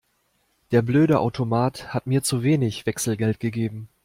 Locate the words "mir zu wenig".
2.07-2.87